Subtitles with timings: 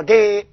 [0.00, 0.46] 好的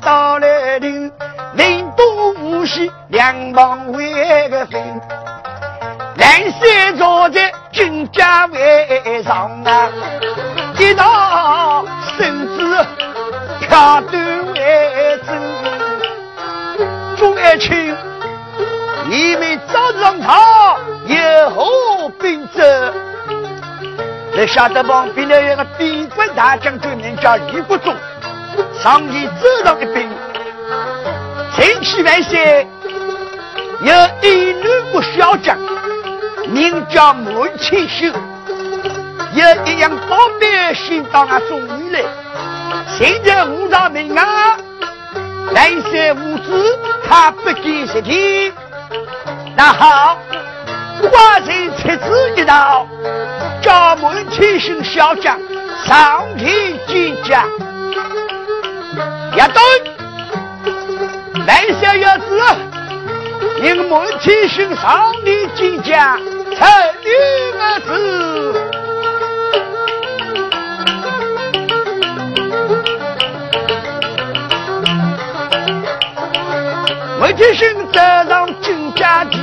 [0.00, 1.10] 到来临，
[1.54, 5.00] 林都无锡两旁为个分，
[6.16, 9.88] 南山坐在军家位上啊，
[10.78, 11.84] 一道
[12.16, 12.86] 绳子
[13.60, 15.40] 跳断为真，
[17.16, 17.94] 朱爱卿。
[19.06, 20.76] 你们早上他
[21.06, 22.92] 有何兵责？
[24.36, 27.94] 你晓得旁边的有个边关大将军，名叫李国忠，
[28.84, 30.06] 上前走上一兵，
[31.56, 32.68] 千起万岁，
[33.80, 34.62] 有一女
[34.92, 35.56] 个小将，
[36.48, 38.12] 名叫满千秀，
[39.32, 42.02] 有一样宝贝先到俺送你来，
[42.98, 44.58] 现在五朝明啊，
[45.54, 46.78] 万岁无知，
[47.08, 48.52] 他不给实体。
[49.56, 50.18] 那好，
[51.04, 52.86] 寡人出此一道，
[53.62, 55.38] 叫门天星小将
[55.86, 57.46] 上前见驾。
[59.34, 59.58] 一对，
[61.44, 62.24] 来下要子，
[63.60, 66.16] 令门天星上前见驾，
[66.56, 67.12] 才六
[67.58, 67.90] 个字。
[77.18, 79.38] 门天星走上金家地。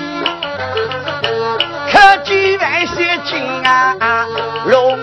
[1.92, 3.32] 可见万岁金
[3.68, 4.26] 啊
[4.66, 4.98] 龙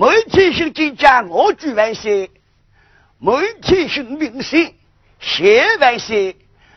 [0.00, 2.30] 每天行金家我举万岁，
[3.18, 4.72] 每天行明星
[5.18, 6.36] 谢万岁，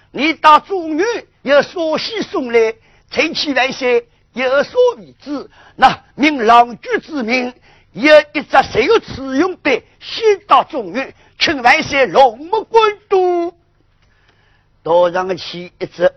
[0.09, 1.06] 你到中原
[1.44, 2.74] 有所喜送来，
[3.12, 5.48] 臣启万岁有所为之。
[5.76, 7.54] 那命郎君之命，
[7.92, 11.14] 有一只谁有此用的，先到中原。
[11.38, 13.56] 请万岁龙目滚都，
[14.81, 16.12] 岛上去一只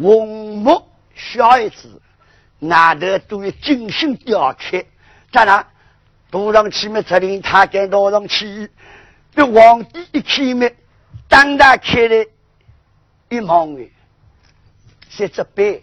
[0.00, 2.00] 红木小孩子，
[2.60, 4.82] 外头都有精心雕刻。
[5.30, 5.68] 咋啦？
[6.30, 7.02] 岛上去么？
[7.02, 8.70] 责令他跟岛上去，
[9.34, 10.74] 被皇帝一开门，
[11.28, 12.26] 当他开了
[13.28, 13.90] 一望的，
[15.10, 15.82] 是只杯。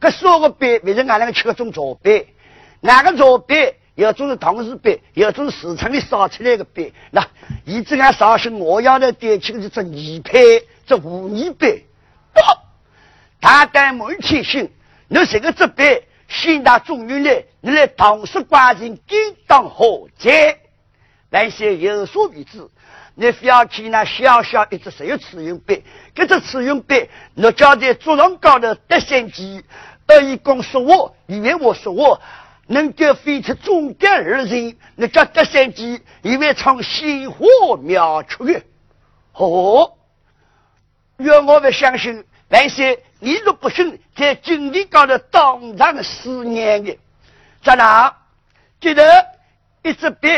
[0.00, 2.34] 搿所个杯，为什俺两个吃个种茶杯？
[2.80, 3.76] 哪个茶杯？
[3.94, 6.92] 有种是唐氏杯，有种是市场里烧出来的杯。
[7.10, 7.26] 那
[7.64, 11.86] 以这样绍兴我要的点起的这泥胚，这五泥杯。
[12.34, 12.40] 不，
[13.40, 14.70] 他带门天星，
[15.08, 20.58] 你这个这杯，先到中原来，你来唐氏寡人给当何在？
[21.30, 22.68] 那些有所为之，
[23.14, 25.82] 你非要去那小小一只石油瓷用杯，
[26.14, 29.62] 这只瓷用杯，你叫在桌上高头得三级，
[30.06, 32.20] 二一公说我，以为我说我。
[32.68, 38.60] 能够飞出中间而人，那叫德山鸡，因为从鲜花苗出的。
[39.34, 39.92] 哦，
[41.18, 46.98] 愿我不相信，万岁，你若不信，在经历高头当场思念的，
[47.62, 48.16] 咋啦？
[48.80, 49.26] 记得
[49.82, 50.28] 一支笔，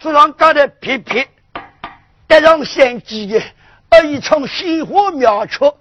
[0.00, 1.28] 桌上高头撇撇，
[2.26, 3.42] 带上山鸡的，
[3.90, 5.74] 而已从鲜花苗出，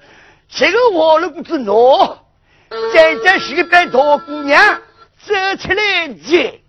[0.49, 2.25] 这个我如果知诺，
[2.93, 4.81] 再再是个大姑娘。
[5.23, 6.61] 走起来见，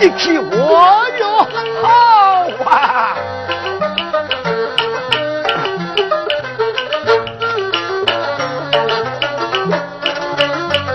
[0.00, 1.46] 一起我哟
[1.82, 1.88] 好
[2.64, 3.14] 啊！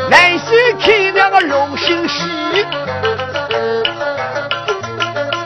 [0.09, 2.23] 南溪看了个龙兴喜，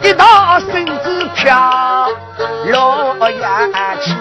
[0.03, 2.07] 一大身子飘
[2.67, 3.69] 落眼
[4.01, 4.13] 去。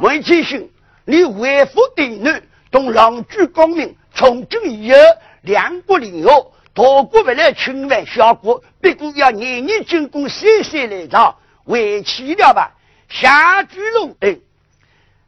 [0.00, 0.68] 文天兄，
[1.04, 2.40] 你为父的女，
[2.70, 3.96] 同郎主公明。
[4.14, 4.98] 从今以后，
[5.42, 12.72] 两国联合，大国不来侵犯小国，不过要年年进贡，岁岁来朝，委屈了吧？
[13.08, 14.38] 下句龙哎，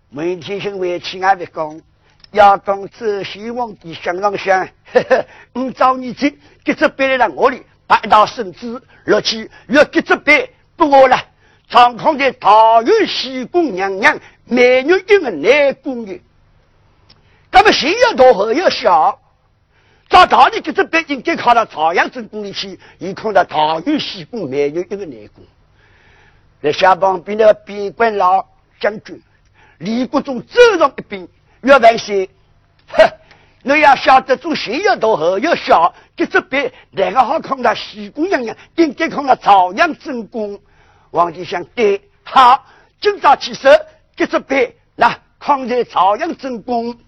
[0.08, 1.80] 每天生委屈俺别讲，
[2.30, 11.18] 要讲这希望的想让想，呵呵，我找你去，给这别来我里，把一道绳子落去，要给这别不我了，
[11.68, 16.20] 长康的桃园西宫娘娘，美女一个内宫的。
[17.50, 19.18] 那么心要大，后要小，
[20.08, 25.44] 照道理，这只北应该靠到朝阳镇宫里去，又靠到桃园西宫没有一个内宫。
[26.62, 28.44] 在下旁边的边关老
[28.80, 29.22] 将军
[29.78, 31.28] 李国忠走上一边，
[31.62, 32.28] 岳万岁，
[32.88, 33.04] 哼，
[33.62, 40.60] 你要晓得，做心要大，后要小，这只北哪个好看到西宫娘娘，应该看到朝阳镇宫。
[41.10, 42.66] 王吉祥对，好，
[43.00, 43.70] 今朝起手，
[44.14, 46.98] 这只北那看在朝阳镇宫。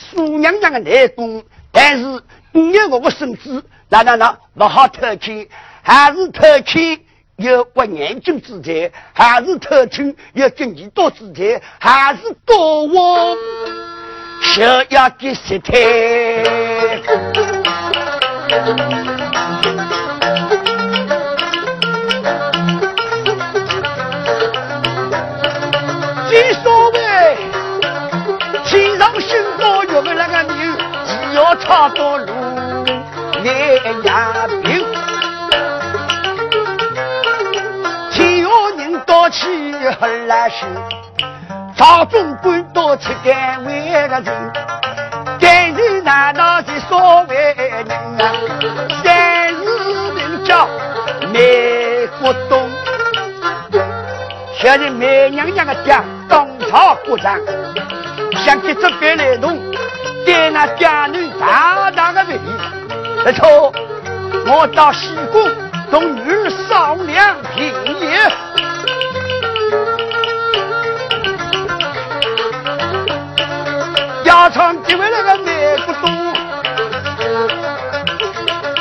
[0.00, 5.46] 苏娘娘的内功，但是你我的身子，那那那不好偷亲，
[5.82, 7.04] 还是偷亲
[7.36, 13.36] 有过年轻之才，还是偷亲有经济多之才，还是多我
[14.42, 15.76] 想要的实态。
[31.70, 32.26] 好多路
[33.44, 34.84] 难压平。
[38.10, 39.46] 天下人多气
[40.00, 40.66] 很难受，
[41.76, 44.52] 朝中官多吃干为个人。
[45.38, 47.88] 干人难道是所谓人
[48.18, 48.32] 啊？
[49.04, 50.68] 三日名叫
[51.32, 52.68] 美国东，
[54.58, 57.38] 现在美娘娘的家当朝国丈，
[58.44, 59.56] 想起这边来弄。
[60.26, 62.38] 给那家女大大的礼，
[63.24, 63.72] 不错，
[64.46, 65.50] 我到西宫
[65.90, 68.14] 同女儿商量平议。
[74.22, 76.10] 家常这位那个内不多，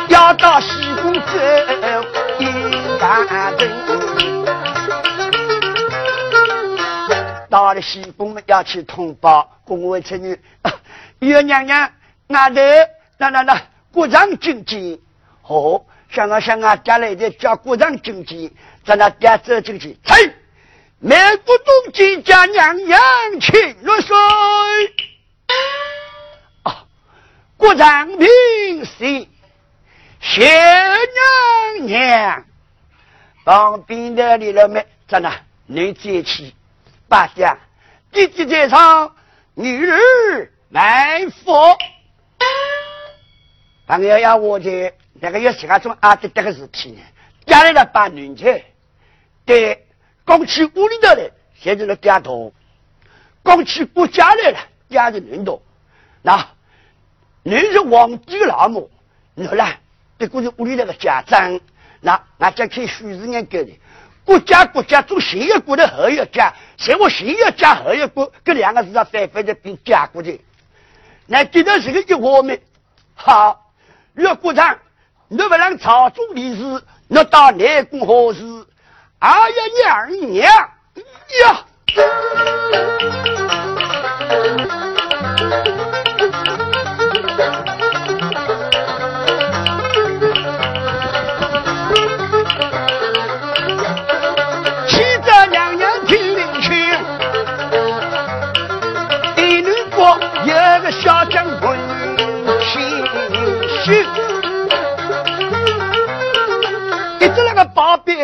[0.10, 1.22] 要到西宫走
[2.40, 2.46] 一
[3.00, 3.26] 干
[3.58, 3.72] 人，
[7.50, 10.38] 到了西宫要去通报公务子女。
[11.20, 11.90] 岳娘娘，
[12.32, 13.60] 那得那那那，
[13.92, 15.02] 国丈进京，
[15.42, 18.54] 哦，想啊想啊，家来的叫国丈进京，
[18.86, 20.32] 在那点走进去，嘿，
[21.00, 23.02] 美国东京家娘娘
[23.42, 24.16] 请入睡。
[26.62, 26.86] 啊，
[27.58, 29.28] 国丈平身，
[30.22, 32.46] 谢娘娘，
[33.44, 36.54] 旁边的李老妹在那，女接起，
[37.08, 37.58] 八家
[38.12, 39.16] 弟弟在场，
[39.56, 40.52] 女儿。
[40.72, 41.76] 来佛，
[43.98, 47.02] 朋友要我的那个要写那种阿的这个事体呢？
[47.48, 48.62] 家里的办女婿，
[49.46, 49.88] 对，
[50.24, 52.54] 刚去屋里头来，现在了家头，
[53.42, 54.60] 刚去国家来了，
[54.92, 55.60] 家的人多。
[56.22, 56.48] 那
[57.42, 58.92] 你是皇帝的老母，
[59.34, 59.80] 你说啦，
[60.20, 61.60] 别过是屋里头的家长，
[62.00, 63.72] 那那家看许是年给的。
[64.24, 70.40] 国家国家做新一国的后一家，像我新一家后一国，这两个字要反反的变家国的。
[71.26, 72.62] 那今天是个一话没
[73.16, 73.69] 好，
[74.14, 74.78] 岳国长，
[75.28, 78.44] 你不让朝中理事，你到内宫何事？
[79.20, 79.56] 哎呀
[80.08, 80.44] 娘娘
[81.42, 81.66] 呀！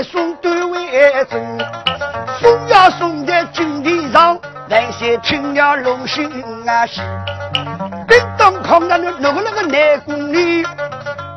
[0.04, 1.58] 送对为真，
[2.40, 4.38] 送呀送在金地上，
[4.70, 6.30] 万岁听了龙心
[6.68, 7.02] 啊喜。
[8.08, 10.64] 叮当看到那那个那个内宫里，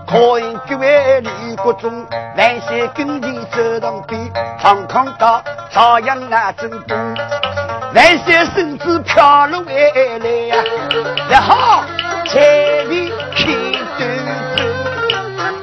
[0.06, 7.14] 可应这位李国忠，万岁跟前走上边，堂堂到朝阳啊正宫。
[7.94, 10.62] 万岁，身子飘了回来呀！
[11.30, 11.84] 也好，
[12.26, 12.38] 彩
[12.84, 13.46] 礼看
[13.96, 14.00] 端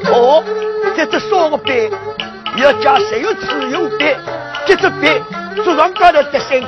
[0.03, 0.13] 正。
[0.13, 0.43] 哦，
[0.95, 1.91] 在这只烧个笔
[2.57, 4.15] 要加谁有自用笔？
[4.65, 5.07] 这支笔
[5.63, 6.67] 桌上高头德山机，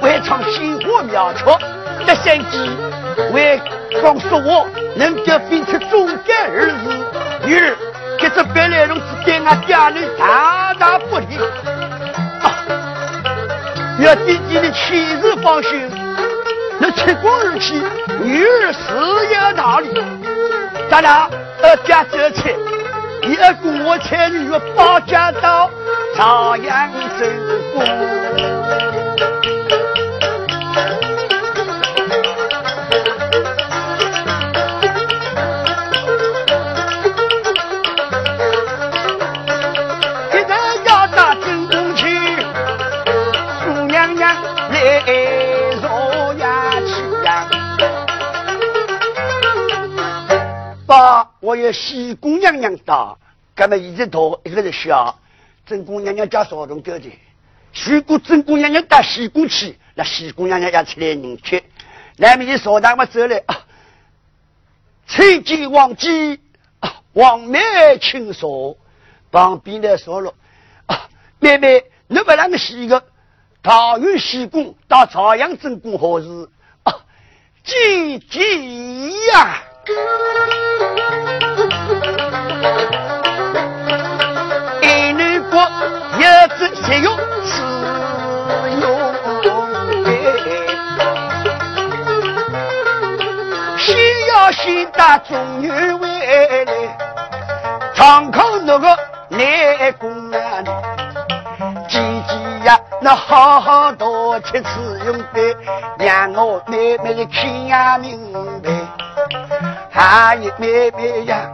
[0.00, 1.44] 会唱鲜花妙曲。
[2.06, 2.70] 德山机
[3.32, 3.60] 会
[4.00, 7.46] 讲说话，能够编出中间二字。
[7.46, 7.76] 女儿，
[8.18, 11.36] 这支笔来龙是对俺家里大大不利。
[12.42, 12.54] 啊
[14.00, 15.90] 要弟弟的亲自放心，
[16.78, 17.82] 那七公二妻，
[18.22, 18.78] 女儿事
[19.28, 19.88] 业大理。
[20.88, 21.28] 咱俩
[21.62, 22.54] 二家这去，
[23.22, 25.70] 一二公我才女包家到
[26.16, 27.26] 朝阳州
[27.74, 28.87] 过。
[51.72, 53.16] 西宫娘娘大，
[53.54, 55.18] 干嘛一直大一个人小？
[55.66, 57.12] 正宫娘娘家少东哥的，
[57.84, 61.62] 如果正宫娘娘到西宫去，那西宫娘娘要出来迎接。
[62.16, 63.66] 那面的少大嘛走来啊，
[65.06, 66.40] 崔见王姬
[66.80, 67.60] 啊，王妹
[68.00, 68.78] 亲说，
[69.30, 70.32] 旁边的说了
[70.86, 71.08] 啊，
[71.38, 73.04] 妹妹，你不让个西个？
[73.62, 76.48] 桃园西宫到朝阳正宫何事？
[76.84, 76.94] 啊，
[77.62, 79.64] 姐姐呀！
[84.82, 85.58] 一女国
[86.18, 86.28] 有
[86.58, 87.62] 子谁有此
[88.82, 88.86] 用
[93.78, 93.86] 需
[94.28, 96.72] 要先打中女为来，
[97.94, 98.94] 长空那个
[99.28, 100.62] 内宫啊，
[101.88, 102.34] 姐姐
[102.66, 105.56] 呀，那好好多吃此用的，
[105.98, 108.30] 让我慢慢的看明
[108.62, 108.68] 白。
[109.90, 111.48] 还有妹妹呀，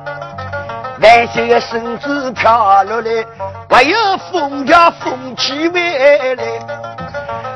[1.01, 3.25] 万岁的身子飘落来，
[3.71, 3.97] 还有
[4.31, 6.45] 风家风起回来，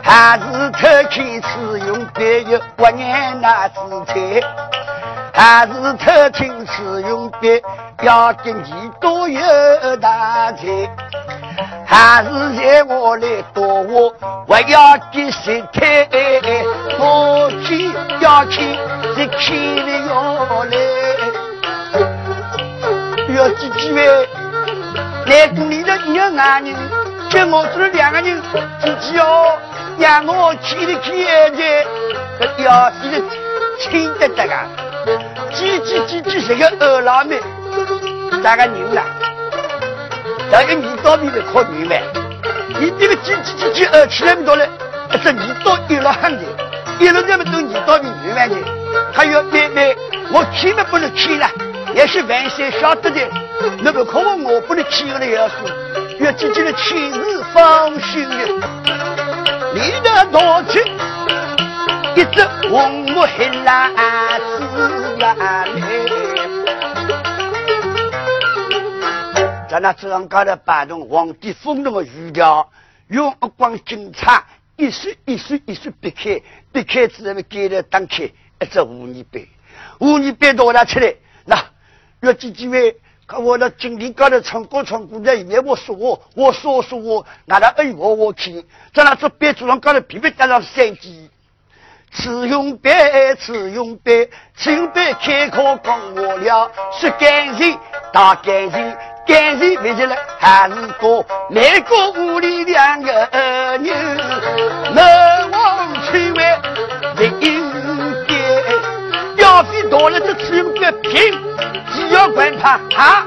[0.09, 4.41] 还是偷看此用别有万年那姿态，
[5.35, 7.63] 还是偷听此用别
[8.01, 10.91] 要跟你多有大才，
[11.85, 14.11] 还是让我来躲我，
[14.47, 16.09] 我要给谁看？
[16.99, 18.63] 我去要去。
[19.15, 20.75] 你看了要来，
[23.37, 24.27] 要几几位？
[25.27, 26.75] 来宫里的两男人，
[27.29, 28.41] 叫我这两个人，
[28.81, 29.53] 自己哦，
[29.99, 33.21] 让我看了看眼这要是的
[33.81, 34.65] 亲得得啊！
[35.53, 37.41] 几几几几是个二老妹，
[38.43, 39.05] 哪个人啦？
[40.53, 42.03] 那个你到底来靠你呗？
[42.79, 44.69] 你这个几几几几二起来么多嘞？
[45.23, 46.45] 这你到一了很的，
[47.01, 48.57] 一了那么多你到底女万的？
[49.13, 49.97] 还有妹妹，
[50.31, 51.51] 我去嘛不能去了，
[51.95, 53.21] 也是万岁晓得的。
[53.83, 55.55] 那个可我我不能去了要死，
[56.21, 59.38] 要姐姐的亲自放心的。
[59.75, 60.81] 你的多情，
[62.17, 63.95] 一只红木黑蓝
[64.71, 66.07] 子呀嘞。
[69.69, 72.71] 在那正高头摆动皇帝封龙的玉条，
[73.09, 74.43] 用光金叉
[74.77, 76.41] 一岁一岁一岁别开，
[76.73, 78.31] 避开之后给了打开。
[78.61, 79.49] 一只五泥杯，
[80.01, 81.63] 五泥杯倒了出来，那
[82.21, 82.97] 要几几位？
[83.29, 91.29] 看我那经理高头唱歌唱歌在里面，我说我，我说说我，拿他哎我我去，在那这杯桌上高头皮皮带上三句：
[92.11, 97.79] 此用杯，此用杯，此用杯，开口讲我了，是感情
[98.15, 103.91] 大感情，感情为起来还是哥那个屋里两个儿女，
[104.95, 106.43] 难忘去为
[107.17, 107.68] 人。
[109.91, 111.33] 到了，这吃用个平，
[111.93, 113.27] 只要管他啊！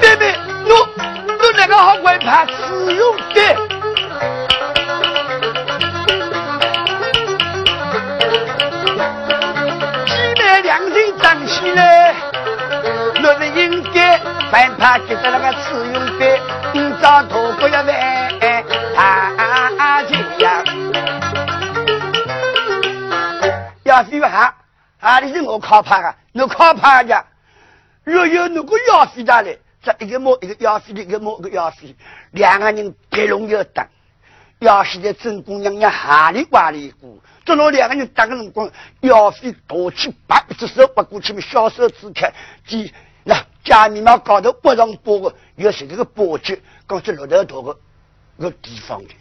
[0.00, 0.34] 妹妹，
[0.66, 0.76] 侬
[1.38, 3.40] 侬那个好管他使用的？
[10.06, 12.14] 姐妹两人站起来，
[13.22, 14.18] 我是应该
[14.50, 16.38] 管他记得那个使用的，
[16.72, 17.86] 今朝多过一万
[18.96, 20.02] 啊！
[20.08, 20.14] 这
[20.44, 20.64] 样，
[23.84, 24.54] 要费哈。
[25.00, 25.18] 啊！
[25.20, 26.16] 你是我靠怕啊！
[26.34, 27.26] 我靠怕的，
[28.04, 31.96] 若有那个要飞的来，这一个摸一个要飞的，一个摸一个要飞，
[32.32, 33.88] 两个人别龙要打。
[34.58, 37.16] 要是在正宫娘娘哈里哇里过，
[37.46, 42.30] 这老两个人打个辰光，要飞夺起八只手把过去，小手指开，
[42.66, 42.92] 即
[43.24, 47.78] 那家里面高头不让拨个，又是这个波及，刚是落头头个
[48.38, 49.14] 个地方的。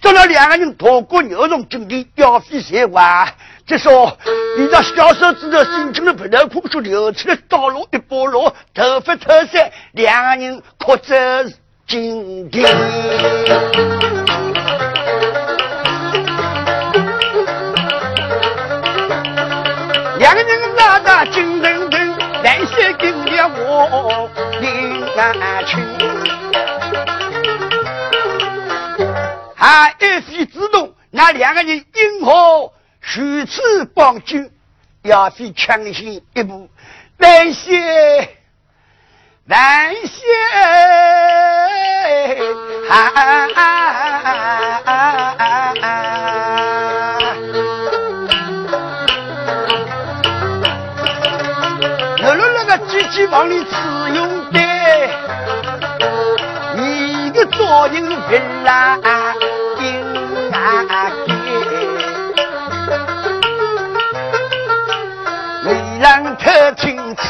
[0.00, 3.32] 这老两个人逃过牛龙阵地，要飞谁哇？
[3.72, 4.14] 再说，
[4.58, 11.42] 你那小手指头心情的不能空说流出来道路一波落，头发脱散，两个人哭着
[11.88, 12.62] 紧紧。
[20.18, 22.14] 两个人拉得紧紧紧，
[22.44, 24.28] 万岁跟了我
[24.60, 25.80] 心安情。
[29.56, 32.70] 还一飞自动，那两个人因何？
[33.14, 34.50] 如此帮助，
[35.02, 36.70] 要非强行一步，
[37.18, 38.38] 万谢
[39.48, 40.22] 万谢！
[42.88, 42.94] 啊！
[52.24, 53.74] 我那那个机器往里使
[54.14, 54.58] 用的，
[56.78, 58.32] 一个作用不
[58.64, 59.11] 来，应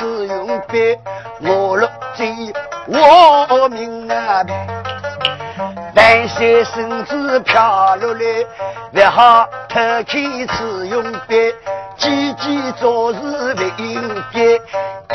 [0.03, 0.99] 听此用笔，
[1.43, 2.53] 我落嘴
[2.89, 4.45] 我明白。
[5.95, 8.21] 万岁身子飘落来，
[8.93, 11.55] 不好偷看此用笔，
[11.97, 14.41] 句句做事不应该。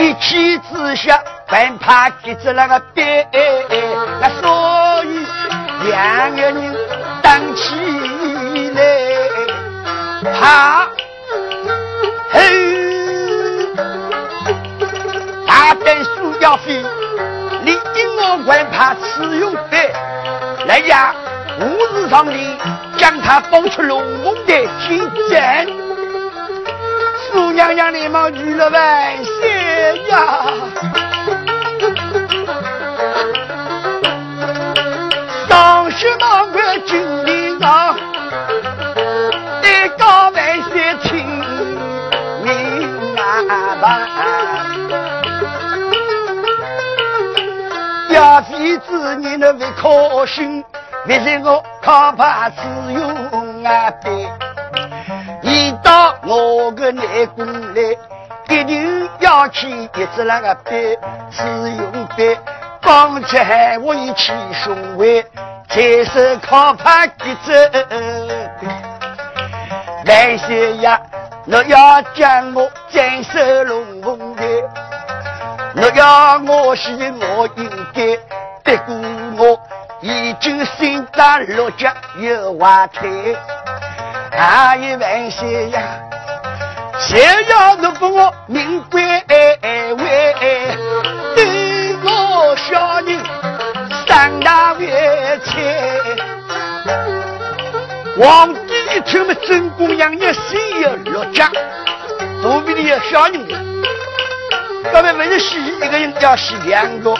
[0.02, 3.04] 一气之下，还怕给着那个笔，
[4.21, 5.28] 那所以
[5.89, 6.78] 两个人
[7.21, 7.76] 打起
[8.73, 8.82] 来，
[10.39, 10.88] 怕。
[15.58, 16.86] 大胆苏要飞，
[17.63, 18.15] 你因
[18.46, 19.91] 我还怕此用费？
[20.67, 21.15] 来呀，
[21.60, 21.63] 五
[21.96, 22.56] 日上里
[22.96, 25.67] 将他放出龙宫的天阵。
[27.17, 30.46] 苏娘娘连忙举了万岁呀！
[35.50, 37.96] 上学忙快精灵啊，
[39.63, 41.26] 一个万岁听
[42.43, 44.16] 命啊！
[49.08, 50.63] 妃子，你那不可信，
[51.06, 52.58] 别是我靠怕自
[52.91, 54.28] 用啊背。
[55.41, 57.82] 你到我个内宫来，
[58.50, 60.98] 一定要去一只那个背，
[61.32, 62.38] 自用背。
[62.82, 65.24] 刚才我一起兄妹，
[65.70, 67.70] 才是靠怕给这
[70.06, 71.00] 万岁呀，
[71.46, 74.43] 你要将我斩首龙凤的。
[75.80, 78.17] 我要我是我应该，
[78.75, 78.93] 不
[79.36, 79.60] 过我
[80.01, 83.08] 已经心大落脚有话开，
[84.32, 85.82] 还有万岁呀！
[86.99, 89.60] 谁要能把我命归位，
[91.36, 93.17] 对我小人
[94.06, 94.80] 三大万
[95.45, 95.86] 千。
[98.19, 98.60] 皇帝
[98.95, 101.45] 一听么，真公养你心有六脚，
[102.41, 103.47] 肚皮里有小人。
[104.91, 107.15] 根本不是死一个人，要死两个。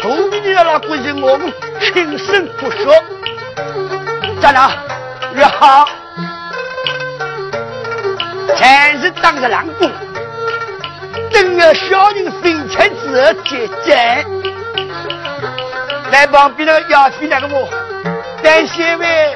[0.00, 2.94] 同你的那鬼人，我们轻声不说。
[4.40, 4.70] 站哪？
[5.34, 5.86] 你好，
[8.56, 9.90] 全是当着郎公，
[11.30, 13.96] 等了小人分钱之后结账。
[16.10, 17.68] 来旁边的亚飞那个我，
[18.42, 19.34] 担心喂，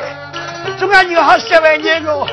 [0.78, 2.26] 中央银行十万年个，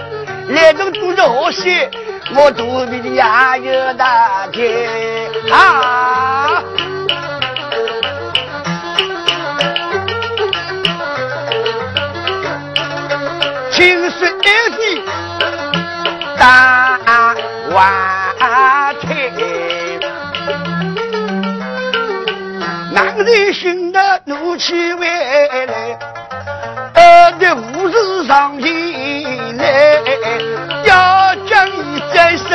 [0.49, 1.89] 来东都是河西。
[2.35, 6.61] 我肚皮里呀有大天啊，
[13.77, 14.43] 青山一
[14.75, 15.01] 飞
[16.39, 16.97] 大
[17.69, 19.31] 万天，
[22.91, 25.05] 男人寻得怒气回
[25.67, 25.99] 来，
[26.95, 30.01] 二的武士上前来，
[30.83, 31.69] 要将。
[32.15, 32.45] 再是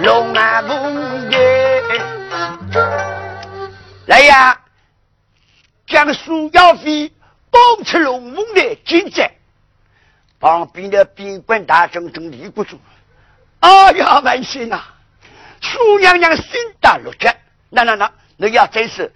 [0.00, 1.82] 龙马凤耶，
[4.06, 4.58] 来呀！
[5.86, 7.12] 将苏耀飞
[7.50, 9.30] 绑出龙凤的进寨，
[10.40, 12.78] 旁边的边关大将军李国忠，
[13.60, 14.82] 哎呀，万岁呐！
[15.60, 16.44] 苏娘娘心
[16.80, 17.36] 大如决，
[17.68, 19.12] 那那那，那要真是。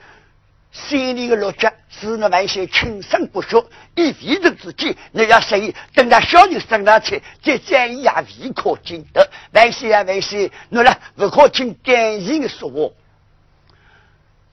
[0.71, 8.11] 心里的落脚是那万岁轻声不说，以为人之计，你要谁等到小人生上去，再讲也
[8.43, 9.31] 未可尽得。
[9.53, 12.91] 万岁啊万岁，你呢不可听感人的说话。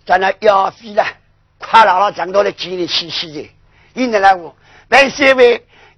[0.05, 1.03] 咱那要飞了，
[1.57, 3.49] 快姥姥讲到了今日七夕节，
[3.95, 4.55] 因为呢我
[4.89, 5.33] 万岁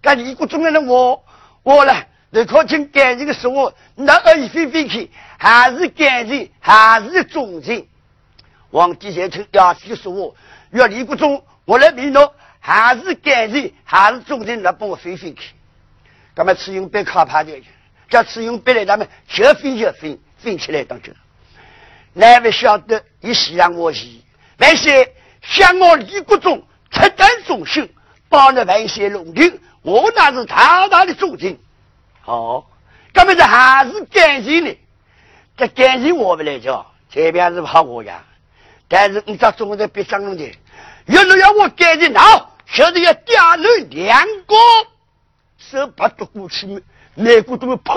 [0.03, 1.23] 为跟李国忠的我
[1.63, 1.93] 我呢
[2.31, 7.87] 不可听感人的说话，那二一飞飞去，还是感人，还是忠心。
[8.71, 10.35] 皇帝在称要飞说我，
[10.71, 15.53] 要李国忠，我来命侬，还是感人，还是忠臣来帮我飞飞去。
[16.35, 17.63] 干嘛只用被靠怕的？
[18.09, 21.13] 叫此用别来他们就分就分，分起来当中。
[22.13, 24.23] 哪位晓得一时让我疑？
[24.57, 27.87] 万岁，想我李国忠出丹忠心，
[28.27, 31.59] 帮了万岁龙庭，我那是大大的忠心。
[32.21, 32.65] 好，
[33.13, 34.75] 根本这还是感情呢。
[35.55, 38.23] 这感情我不来讲，这边是怕我呀。
[38.87, 40.57] 但是你这总在别张的，
[41.05, 44.55] 原来要我感情好，现在要点了两个，
[45.57, 46.83] 手把夺过去，
[47.15, 47.93] 美国都呸！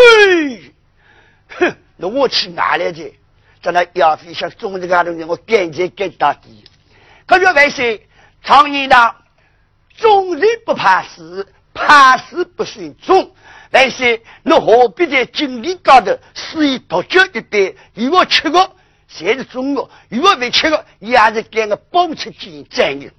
[1.58, 3.14] 哼，那我去哪来的？
[3.62, 6.64] 在那要飞向中国这个东西，我感情更大的。
[7.26, 8.06] 可是万岁，
[8.42, 9.14] 常言道，
[9.96, 11.46] 众人不怕死，
[11.76, 13.32] 怕死不算众。
[13.70, 17.76] 万岁，你何必在经历高头肆意独酒一杯？
[17.94, 18.72] 与我吃个，
[19.08, 23.10] 才是中国；与我没吃个，也是给个帮出见证的。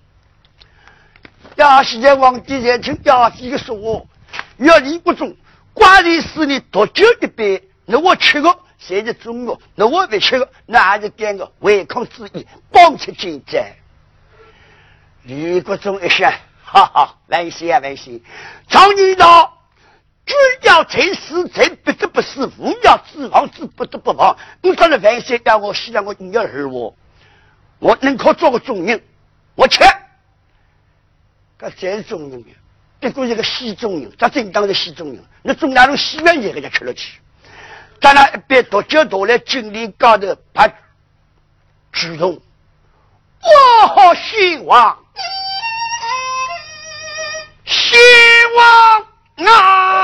[1.56, 4.06] 要是在皇帝在听要飞个说话，
[4.58, 5.36] 要你不中，
[5.74, 8.60] 寡人是你独酒一杯，那我吃个。
[8.80, 9.60] 谁是中国？
[9.74, 13.62] 那我没吃过，那还是干个违抗之意，帮出进争。
[15.24, 16.32] 李国忠一想，
[16.70, 18.22] 哈哈，万岁啊万岁！
[18.68, 19.58] 常言道，
[20.26, 24.38] 君要臣死，臣不得不死；父要子亡，子不得不亡。
[24.62, 26.94] 你说了万岁让我死，让我你要儿我，
[27.80, 29.02] 我能可做个忠人，
[29.56, 29.80] 我吃。
[31.58, 32.44] 这真是忠人，
[33.00, 37.20] 不过是个西中人，这正当的西中人，那中南路西边也给他吃了去。
[38.02, 40.68] 咱那一边多久多来精力高头把
[41.94, 42.42] 举动，
[43.42, 45.00] 我好希望，
[47.88, 47.96] 希
[48.58, 49.97] 望啊！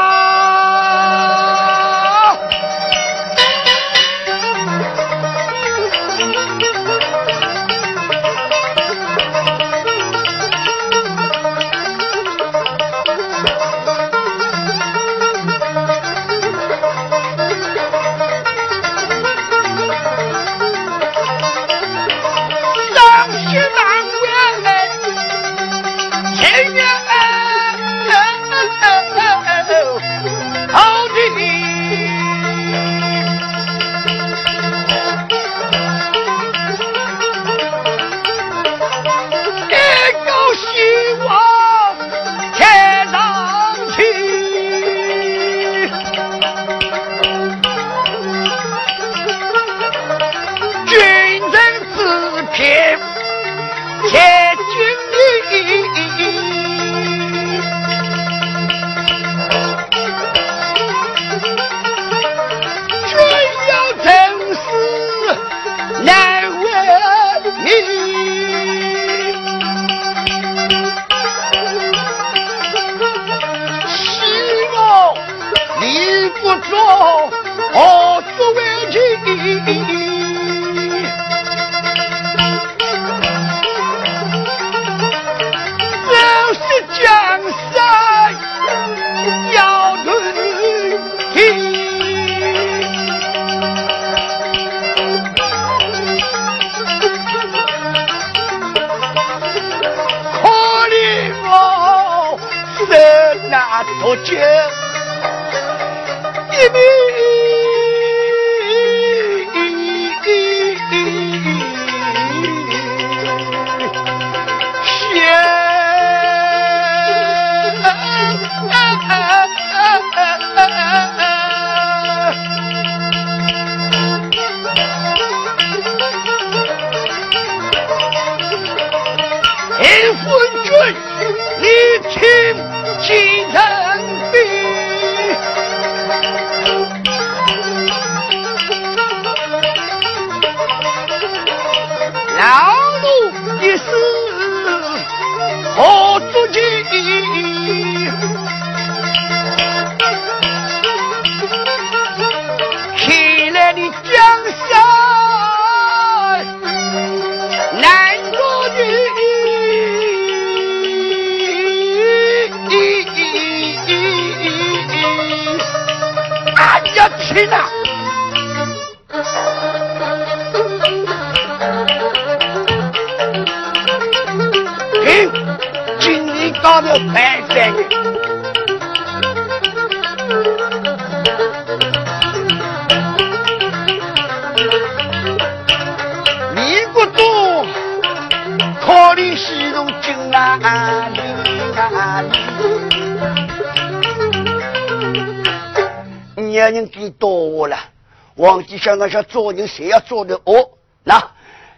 [198.74, 200.78] 忘记想那想做人，谁要做的恶？
[201.04, 201.32] 那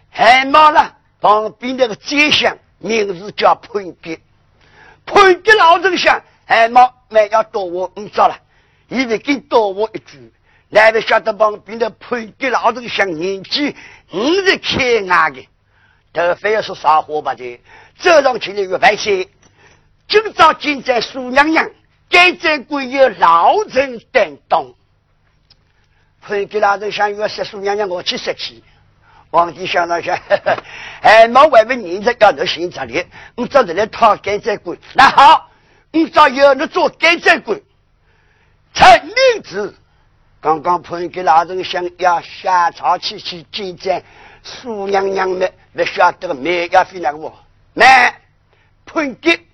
[0.10, 4.20] 还骂了旁边那个街巷，名字叫潘吉。
[5.06, 8.40] 潘吉老人想，还骂还要多我唔知了，
[8.88, 10.32] 以为给多我一句，
[10.70, 13.76] 哪里晓得旁边的潘吉老人想年纪
[14.14, 15.46] 五十开牙的，
[16.14, 17.60] 他非要说啥话吧的，
[18.00, 19.28] 早上起来越白些。
[20.08, 21.70] 今朝见在苏娘娘，
[22.10, 24.74] 该在贵有老人担当。
[26.28, 28.64] 潘吉老人想要说苏娘娘，我去说去。
[29.30, 30.18] 皇帝想了想，
[31.02, 34.76] 哎，毛外面人家要你行这里，你找人来讨该在归。
[34.94, 35.52] 那好，
[35.92, 37.62] 你找有你做干在归。
[38.74, 39.76] 陈明子，
[40.42, 44.04] 刚刚潘吉老人想要下朝去去见见
[44.42, 47.38] 苏娘娘们，不晓得没要飞那个我，
[47.74, 47.86] 没
[48.84, 49.46] 潘吉。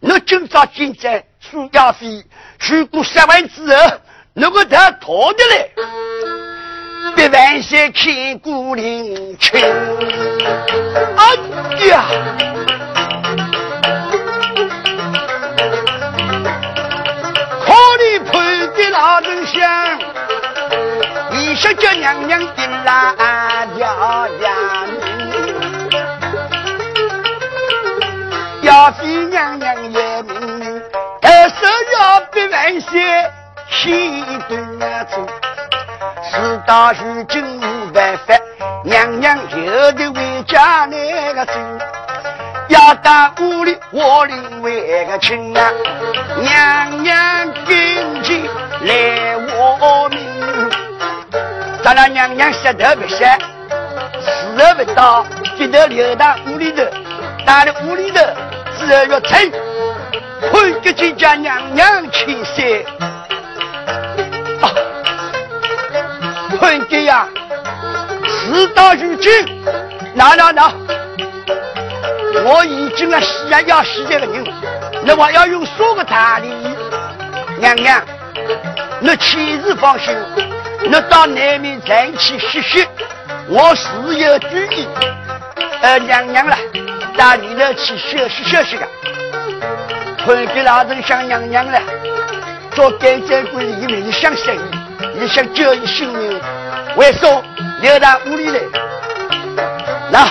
[0.00, 2.22] 你今朝进在苏亚飞，
[2.58, 4.00] 去过十万之后，
[4.34, 5.68] 如果他逃的来，
[7.14, 9.58] 别万岁看孤零去。
[9.58, 11.24] 哎
[11.88, 12.04] 呀！
[17.60, 18.32] 可怜潘
[18.74, 19.98] 的老人想，
[21.32, 23.84] 一想叫娘娘的辣椒
[24.40, 24.48] 呀。
[28.62, 30.82] 要妃娘娘也命令，
[31.20, 31.66] 二手
[31.98, 33.30] 要比万岁
[33.72, 35.26] 先端走。
[36.30, 38.34] 事到如今无办法，
[38.84, 41.52] 娘娘有的为家那个走，
[42.68, 45.70] 要到屋里我领为个亲啊，
[46.38, 48.42] 娘娘跟前
[48.82, 50.20] 来我命。
[51.82, 53.38] 咱俩娘娘舌头不响，
[54.20, 55.24] 时候不到，
[55.56, 56.84] 接头留到屋里头，
[57.46, 58.20] 到了屋里头。
[58.78, 59.50] 自然要称，
[60.50, 63.11] 潘吉金家娘娘亲生。
[66.62, 67.26] 潘吉呀，
[68.24, 69.32] 事到如今，
[70.14, 70.72] 那那那，
[72.44, 74.44] 我已经了死呀要死这个人，
[75.04, 76.54] 那我要用什么道理？
[77.58, 78.00] 娘娘，
[79.00, 80.16] 你千事放心，
[80.84, 82.88] 你到南面再去歇歇，
[83.48, 84.86] 我自有主意。
[85.80, 86.56] 呃，娘娘了。
[87.18, 88.88] 到里头去休息休息的，
[90.24, 91.80] 潘吉老人想娘娘了，
[92.70, 96.40] 做监斩官的也是想生意，也想救一性命，
[96.96, 97.42] 为说
[97.80, 98.60] 留到屋里来。
[100.10, 100.30] 那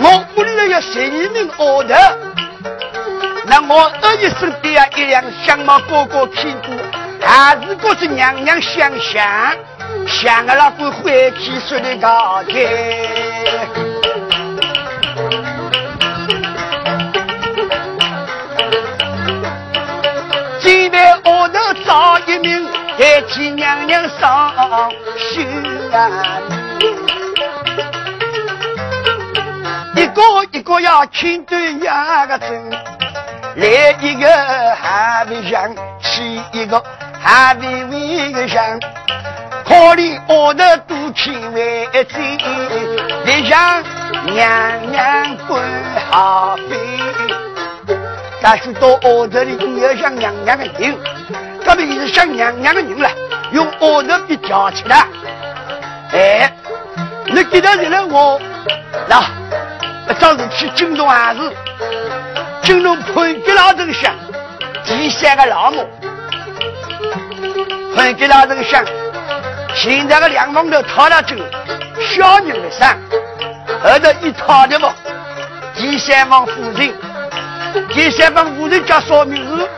[0.00, 1.94] 我屋里头要十一名儿头，
[3.46, 6.72] 那我儿子身边一辆相貌高高屁股，
[7.20, 9.56] 还是觉着娘娘想想，
[10.06, 13.68] 想个老鬼回去说的高天。
[21.84, 24.52] 找一名代替娘娘上
[25.18, 25.42] 绣
[25.92, 26.08] 啊！
[29.96, 32.70] 一个一个要亲对呀个针，
[33.56, 34.28] 来一个
[34.80, 36.80] 还没上，去一个
[37.20, 38.62] 还没为上，
[39.66, 42.38] 可怜我的肚脐为真，
[43.24, 43.82] 别让
[44.26, 45.54] 娘娘不
[46.10, 47.96] 好飞。
[48.40, 50.94] 但是到我这里你要像娘娘的人。
[51.64, 53.10] 这边是像娘娘的人了，
[53.50, 55.06] 用耳朵给夹起来。
[56.12, 56.52] 哎，
[57.26, 58.40] 你给他认了我，
[59.08, 59.20] 那
[60.14, 61.40] 早上去京东还是
[62.62, 64.14] 京东潘吉老人想，
[64.84, 65.88] 第三个老母，
[67.96, 68.84] 潘吉老人想，
[69.74, 71.34] 现在个两方头套了走，
[71.98, 72.96] 小人的上，
[73.82, 74.88] 后头一套的不，
[75.74, 76.94] 第三方夫人，
[77.88, 79.68] 第三方夫人叫啥名字？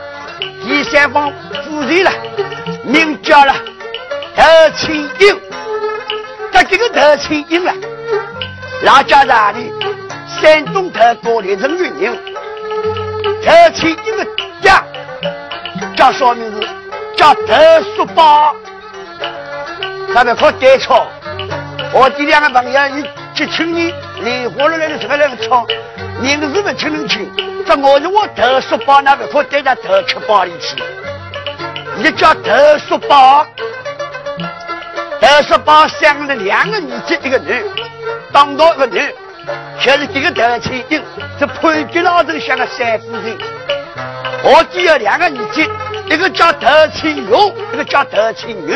[0.67, 1.33] 第三方。
[1.65, 2.11] 夫人了，
[2.83, 3.55] 名叫了
[4.35, 4.43] 德
[4.77, 5.41] 清英，
[6.53, 7.73] 他这个德清英了，
[8.83, 9.73] 老家哪里？
[10.41, 12.19] 山东德高的人云人，
[13.45, 14.27] 德清英的
[14.61, 14.83] 家
[15.97, 16.67] 叫啥名字？
[17.17, 17.55] 叫德
[17.95, 18.55] 叔宝。
[20.13, 21.07] 他们可对错，
[21.93, 25.65] 我这两个朋友一去请你，莲花了来的这个那个唱，
[26.21, 27.31] 名字不听能清，
[27.67, 30.77] 这我是我德叔宝，那不可带到德吃包里去。
[31.99, 33.47] 一叫德叔宝，
[35.21, 37.63] 德叔宝生了两个儿子，一个女，
[38.33, 39.01] 当到一个女，
[39.81, 41.03] 就是这个德清英，
[41.39, 43.37] 这潘吉老头像个三夫人。
[44.43, 45.67] 我只有两个儿子，
[46.07, 48.75] 一个叫德清勇，一个叫德清女。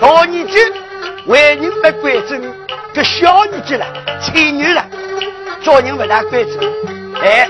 [0.00, 0.72] 大儿子
[1.26, 2.40] 为人不规正，
[2.94, 3.86] 这小儿子了，
[4.22, 4.84] 清女了，
[5.62, 6.58] 做人不大规正。
[7.22, 7.48] 哎，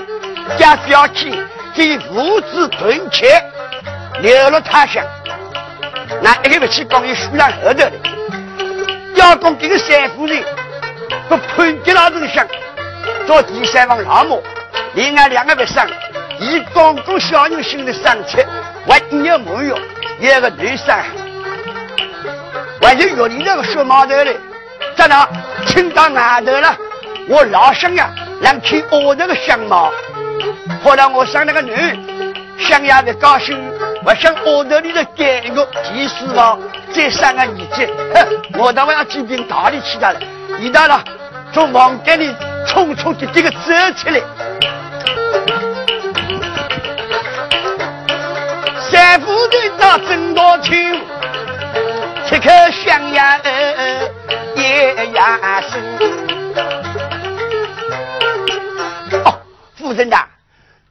[0.57, 1.37] 家不要紧，
[1.75, 3.41] 给父子团结。
[4.21, 5.01] 流落他乡，
[6.21, 7.91] 那一个不去讲，你输上后头的
[9.15, 10.43] 要讲这个三夫人，
[11.29, 12.45] 不判决老人想，
[13.25, 14.43] 到第三方老母，
[14.93, 15.87] 另外两个不生，
[16.37, 18.45] 以刚刚小人心的生气，
[18.85, 19.79] 还有没有？
[20.19, 20.93] 一个女生，
[22.81, 24.35] 还有月里那个小毛头嘞，
[24.97, 25.25] 在那
[25.65, 26.77] 听到外头了，
[27.29, 28.09] 我老想呀，
[28.41, 29.93] 能去我那个相貌。
[30.83, 31.75] 后来我生了个女，
[32.57, 33.55] 想呀的高兴，
[34.03, 36.59] 我想屋头里头干一个第四房，
[36.91, 40.19] 再生个儿子，哼，我当我要举兵打里去的了，
[40.59, 41.03] 一到了
[41.53, 42.33] 从房间里
[42.65, 43.57] 匆匆的这个走
[43.95, 44.19] 起来，
[48.89, 50.99] 三夫人到正道去，
[52.27, 53.39] 此刻香呀
[54.55, 55.79] 夜呀深，
[56.55, 56.98] 哦，
[59.79, 60.27] 夫人呐。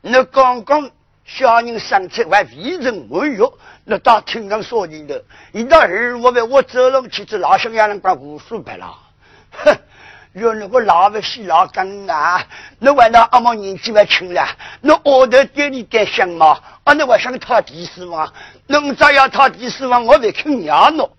[0.00, 0.90] 那刚刚
[1.26, 3.38] 小人上车还未曾沐浴，
[3.84, 5.22] 那到厅上说你的，
[5.52, 8.96] 一到二我们我走了去，这老乡也能把无数白了。
[9.50, 9.76] 哼，
[10.32, 12.42] 原来我老不死老干啊！
[12.78, 14.46] 那为那阿妈年纪还轻了，
[14.80, 16.58] 那额头给你点香嘛？
[16.84, 18.32] 啊，那我想讨第四王，
[18.66, 21.10] 侬再要讨第四王，我不肯让侬。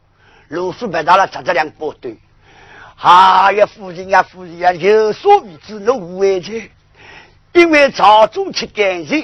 [0.47, 2.17] 卢素白大了，扎着两把对。
[2.95, 6.71] 哎呀，夫人呀，夫人呀，有所未知，侬无畏去。
[7.53, 9.15] 因为朝中去干涉，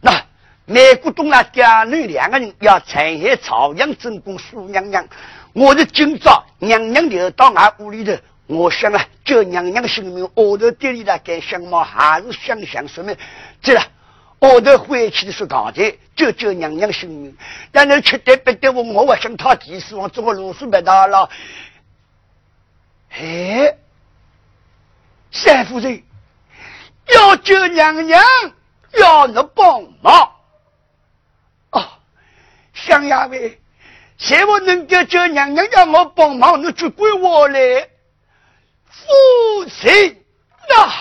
[0.00, 0.24] 那
[0.66, 5.06] 美国东那爹女两个人要残害朝阳正宫苏娘娘，
[5.52, 8.12] 我是今朝娘娘留到俺屋里头，
[8.46, 11.82] 我想啊，救娘娘的性命，额头爹里来干什么？
[11.82, 13.14] 还是想想什么？
[13.62, 13.78] 这
[14.40, 17.36] 额头回去的是刚才救救娘娘性命，
[17.72, 21.28] 但是吃得不得我，我还想讨第四王，做个鲁肃白大了。
[23.10, 23.74] 哎，
[25.30, 26.02] 三夫人。
[27.08, 28.22] 要救娘娘，
[28.98, 30.32] 要你帮忙
[31.70, 31.84] 哦！
[32.72, 33.60] 想呀喂，
[34.16, 35.66] 谁我能够救娘娘？
[35.72, 37.88] 要我帮忙，你就归我来。
[38.88, 40.16] 夫人
[40.70, 40.92] 呐，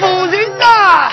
[0.00, 1.10] 夫人呐，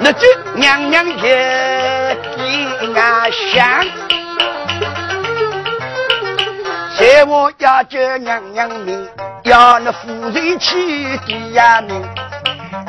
[0.00, 4.03] 那这娘娘也比俺想。
[7.22, 9.08] 我要救娘娘名，
[9.44, 12.02] 要那夫人去抵呀名。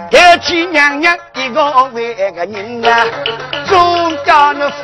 [0.09, 3.05] 抬起娘娘一个为个人啊，
[3.65, 4.75] 总叫那夫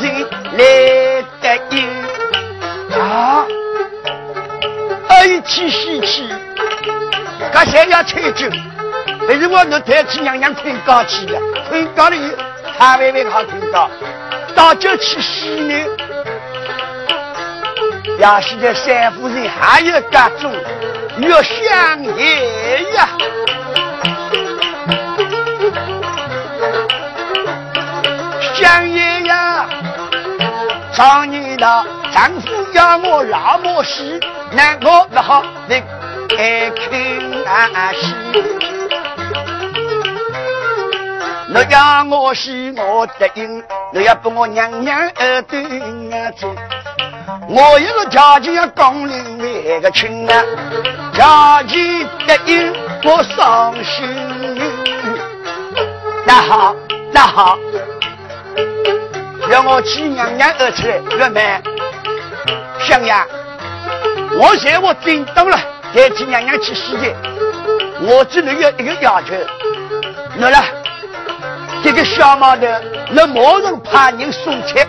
[0.00, 1.88] 人来得应
[2.98, 3.44] 啊！
[5.08, 6.28] 爱气喜气，
[7.52, 8.48] 刚才要吹酒，
[9.26, 12.36] 但是我能抬起娘娘吹高气的，吹高了以后，
[12.78, 13.90] 还微微好听到，
[14.54, 15.74] 倒酒去洗呢。
[18.18, 20.52] 要是这三夫人还有各种
[21.18, 23.08] 越香爷呀，
[28.54, 29.66] 想爷呀，
[30.92, 34.18] 常年的丈夫要我老母死，
[34.52, 35.80] 那我不好来
[36.28, 36.76] 开口
[38.00, 38.14] 戏。
[41.50, 46.67] 你要我死我答应，你要把我娘娘耳朵眼睛。
[47.50, 50.44] 我一个条件要讲另外个亲啊，
[51.14, 52.70] 条件答应
[53.04, 54.06] 我伤心。
[56.26, 56.76] 那好，
[57.10, 57.58] 那好，
[59.48, 61.58] 让我去娘娘而出来，月妹，
[62.80, 63.26] 香呀，
[64.38, 65.58] 我现我听懂了，
[65.94, 67.14] 带去娘娘去洗的，
[68.02, 69.32] 我只能有一个要求，
[70.36, 70.62] 那了，
[71.82, 72.66] 这个小毛头，
[73.10, 74.86] 那马上派人送钱，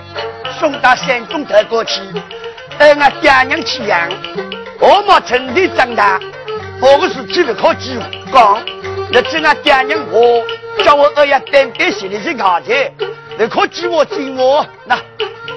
[0.59, 2.01] 送到山东头过去。
[2.80, 4.09] 哎，我爹娘去养，
[4.80, 6.17] 我没成天长大，
[6.82, 7.99] 我个是几不可几
[8.32, 8.63] 讲。
[9.11, 10.41] 那只俺爹娘我
[10.84, 12.89] 叫我二爷单单心里去考菜，
[13.38, 14.97] 不可几我进我那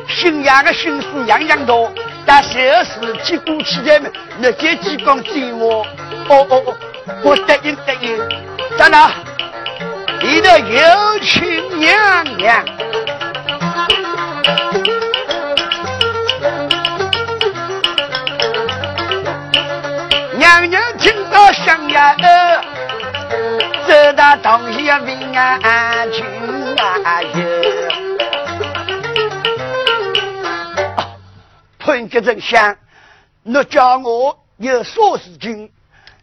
[0.08, 1.92] 新养的心思样样多，
[2.26, 5.86] 但小事去过去的们，那这几讲进我，
[6.28, 6.74] 哦哦哦，
[7.22, 8.18] 我答应答应，
[8.76, 9.12] 在哪？
[10.20, 12.64] 你的有情娘娘。
[12.64, 13.21] 娘
[22.02, 22.60] 到声呀，
[23.86, 26.24] 走到东西平安去
[26.76, 27.30] 啊哟！
[31.78, 32.76] 潘吉正想，
[33.44, 35.70] 你叫我有啥事情？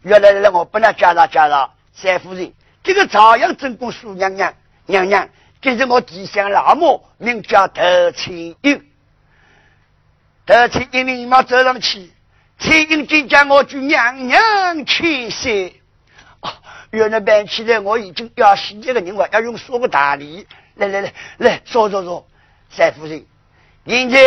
[0.02, 1.74] 原来来我不能介绍介绍。
[1.94, 2.52] 三夫人，
[2.84, 4.54] 这个朝阳正宫苏娘娘，
[4.86, 5.30] 娘娘，
[5.62, 8.86] 这是我弟兄老母，名叫头青英。
[10.46, 12.12] 头青英，你马走上去。
[12.60, 15.72] 崔英金叫我去娘娘去世，
[16.92, 20.46] 原来办起来，我已经要洗这个人话，要用说个大礼。
[20.76, 22.28] 来来来来，说说说，
[22.70, 23.26] 三夫人，
[23.86, 24.20] 现在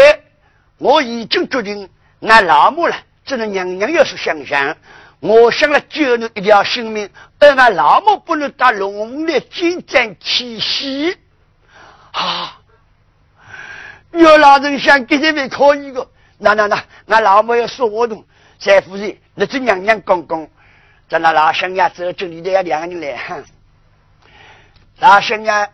[0.78, 1.89] 我已经决定
[2.20, 4.76] 俺老母了，只能娘娘要是想想，
[5.20, 11.16] 我想了救你一条性命，而俺老母不能打龙的金战七夕。
[12.12, 12.59] 啊！
[14.12, 16.07] 有老人想给这边可以的，
[16.43, 18.24] 那那那，俺老母要说我懂。
[18.59, 20.49] 三夫人，那这娘娘公公，
[21.09, 23.16] 在那老乡呀，走这里的要两个人来。
[23.16, 23.45] 哼，
[24.99, 25.68] 老乡呀，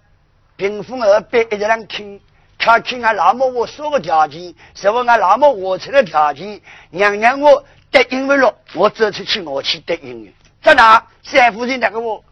[0.56, 2.20] 屏风二边一直让听，
[2.58, 6.60] 他听俺老母我说个条件，是我俺老母我出的条件，
[6.90, 10.32] 娘娘我答应不了，我走出去我去答应的。
[10.62, 11.06] 在哪？
[11.22, 12.24] 三夫人那个我，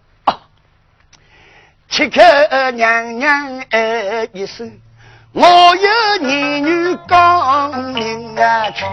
[1.89, 4.80] 切克娘娘哎一声，
[5.39, 5.45] 我
[5.76, 8.87] 有儿女刚明啊去。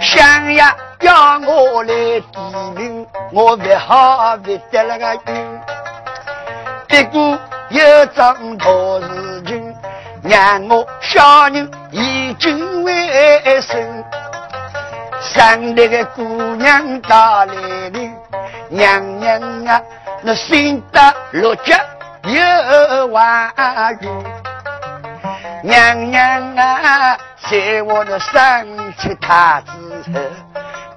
[0.00, 2.38] 想呀，要我来提
[2.76, 5.60] 名，我不好不得那个运。
[6.86, 7.38] 不过
[7.70, 8.64] 有桩大
[9.00, 9.74] 事情，
[10.22, 14.04] 让我小人已经为生。
[15.20, 16.22] 生那个姑
[16.54, 17.54] 娘大来
[17.92, 18.14] 临，
[18.68, 19.82] 娘娘啊，
[20.22, 21.74] 那心得落脚
[22.22, 23.52] 有万
[24.00, 24.08] 语。
[25.62, 27.16] 娘娘啊，
[27.48, 29.70] 在我的生出他之
[30.12, 30.20] 后，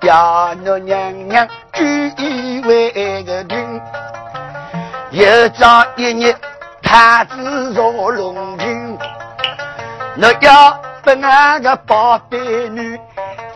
[0.01, 3.81] 要我娘娘居以为个君。
[5.11, 6.35] 有朝一日，
[6.81, 8.97] 太子坐龙庭，
[10.19, 12.39] 我要把那个宝贝
[12.69, 12.99] 女，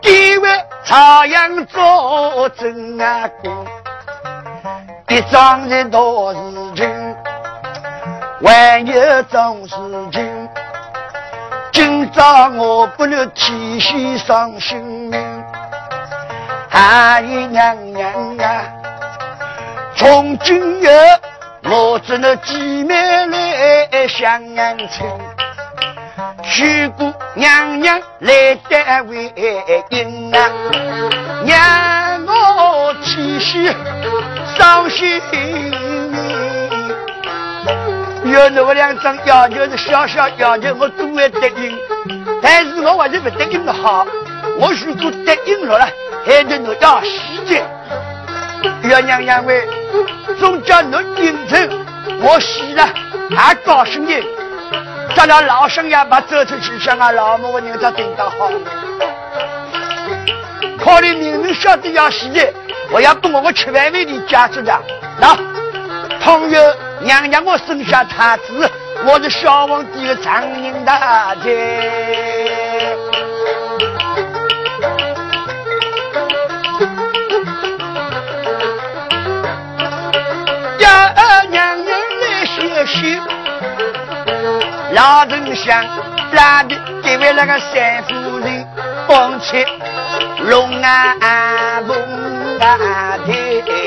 [0.03, 0.49] 给为
[0.83, 3.65] 朝阳做正阿公。
[5.07, 5.99] 一桩的大
[6.33, 7.15] 事情，
[8.43, 9.75] 还有种事
[10.11, 10.49] 情。
[11.71, 15.43] 今朝我不能提心伤性命，
[16.71, 18.63] 哎娘娘啊！
[19.95, 20.87] 从今日
[21.63, 24.41] 我只能见面来相
[24.89, 25.05] 亲，
[26.43, 29.31] 许姑娘娘来单为
[29.89, 30.49] 应啊，
[31.45, 33.73] 让我提心
[34.57, 35.21] 伤心。
[38.31, 41.77] 有那么两张要求是小小要求，我都会答应。
[42.41, 44.05] 但是我还是不答应的好。
[44.57, 45.87] 我如果答应了了，
[46.25, 47.63] 还得我要细节。
[48.83, 49.67] 月娘娘为
[50.39, 51.69] 总叫侬应承，
[52.21, 52.89] 我死了
[53.35, 54.13] 还高兴的。
[55.15, 58.51] 咱俩老生也把走出去，向俺老母人家顶到好。
[60.77, 62.53] 考虑明明晓得要细节，
[62.91, 64.77] 我要把我个吃饭费的加出的。
[65.19, 65.35] 那
[66.21, 66.61] 朋友。
[67.01, 68.69] 娘娘，我生下太子，
[69.05, 72.97] 我是小皇帝的长人大姐。
[80.79, 81.13] 呀，
[81.49, 83.19] 娘娘来学习，
[84.91, 85.85] 老丞相
[86.33, 88.67] 拉的给为那个三夫人，
[89.07, 89.65] 放起
[90.39, 91.95] 龙啊龙
[92.59, 93.78] 啊的。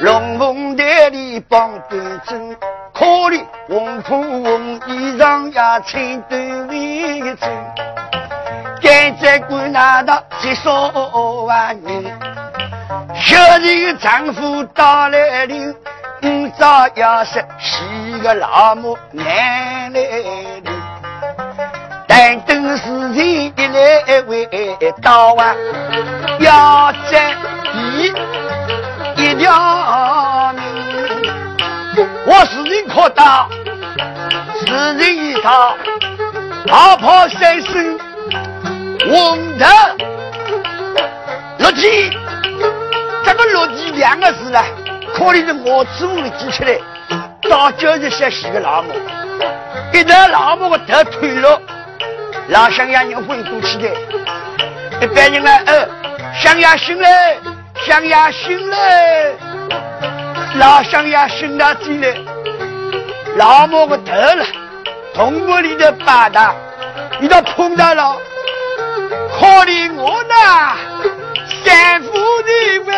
[0.00, 2.54] 龙凤台里帮端正，
[2.92, 6.76] 可怜红裤红衣裳呀，穿短围
[7.22, 7.48] 巾。
[8.82, 10.90] 该在官那道几少
[11.46, 12.04] 万人，
[13.14, 15.74] 小人丈夫到来临，
[16.20, 20.62] 今朝要是喜个老母难来临。
[22.06, 24.46] 但等事情一来未
[25.00, 25.54] 到啊，
[26.38, 27.34] 要在
[27.72, 28.12] 一。
[29.16, 30.62] 一条命，
[32.26, 33.48] 我是人可大，
[34.66, 35.74] 是人一套，
[36.66, 37.98] 跑跑三声，
[39.08, 39.66] 红头
[41.58, 42.10] 落地，
[43.24, 44.62] 这个落地两个字呢，
[45.14, 46.78] 可怜是我祖母记起来，
[47.48, 48.92] 早就是些洗个老母，
[49.94, 51.58] 一旦老母的头退了，
[52.48, 53.88] 老乡呀人昏过去的，
[55.00, 55.88] 一般人呢，呃，
[56.38, 57.38] 乡下醒来。
[57.84, 59.32] 乡下醒来，
[60.54, 62.14] 老乡下醒到进来，
[63.36, 64.44] 老母个头了，
[65.14, 66.54] 铜锅里的八大，
[67.20, 68.16] 你都碰到了，
[69.38, 70.76] 可怜我呐，
[71.64, 72.96] 三夫的问，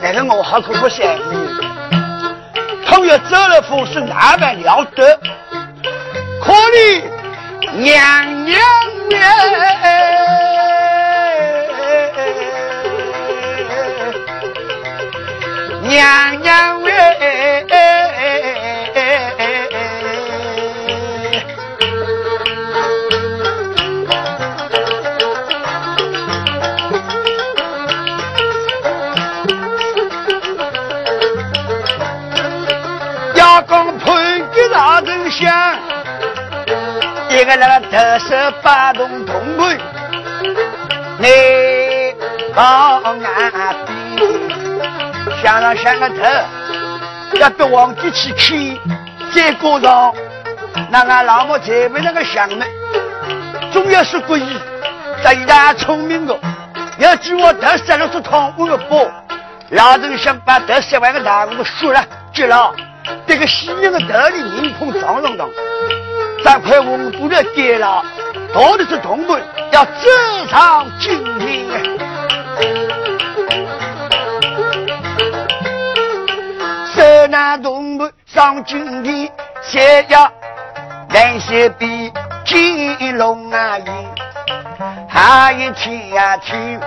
[0.00, 1.56] 那个我还可不三夫人，
[2.84, 5.18] 倘若走了风声，哪般了得？
[6.44, 7.02] 可怜
[7.78, 8.60] 娘娘
[9.82, 10.91] 哎。
[15.92, 16.90] 娘娘哎
[17.20, 17.26] 哎
[17.68, 17.76] 哎
[18.94, 19.04] 哎哎
[19.68, 19.76] 哎
[33.34, 35.76] 要公判给大丞相，
[37.28, 39.78] 一个那个特色八洞铜盘，
[41.18, 41.28] 你
[42.54, 42.62] 高
[43.04, 43.81] 安。
[45.42, 46.14] 想上想个头，
[47.40, 48.78] 要别忘记去看，
[49.34, 50.14] 再过上，
[50.88, 52.64] 那俺老母才为那个想呢，
[53.72, 54.56] 总要是故意，
[55.20, 56.38] 这一大聪明的，
[56.98, 59.04] 要记我特色了是汤屋的包，
[59.70, 62.72] 老头想把特色万个大屋输了，接了，
[63.26, 65.44] 这个西人的头里面孔壮壮的。
[66.44, 68.04] 这块文布的街了，
[68.54, 69.90] 到底是同门，要走
[70.48, 71.66] 上今天。
[77.28, 79.30] 那同门上今天，
[79.62, 80.30] 先要
[81.08, 82.12] 感谢比
[82.44, 83.92] 金龙啊爷，
[85.08, 86.80] 还一天呀天，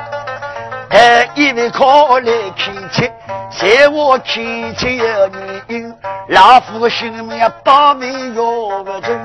[0.89, 3.11] 呃，一位靠来看切，
[3.51, 5.95] 在我看切有年
[6.29, 9.19] 老夫心里面保命要个真。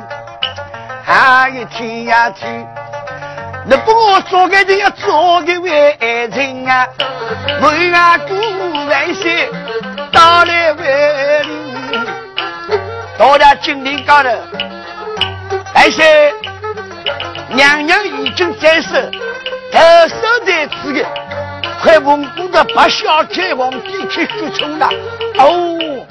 [1.03, 2.67] 还一天呀天，
[3.67, 6.87] 你不我做个人要做个外人啊，
[7.63, 8.35] 为阿哥
[8.89, 9.51] 万岁，
[10.13, 10.85] 到了万
[11.43, 11.51] 里，
[13.19, 14.29] 到了金陵高头，
[15.75, 16.35] 万岁，
[17.51, 19.11] 娘娘已经在世，
[19.73, 21.05] 头手在此个，
[21.83, 24.89] 快蒙古的八小天皇帝去出冲了，
[25.39, 26.07] 哦，